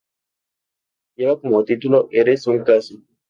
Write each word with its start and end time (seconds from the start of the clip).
Lleva 1.15 1.39
como 1.39 1.63
título 1.63 2.09
Eres 2.11 2.47
un 2.47 2.63
caso. 2.63 2.95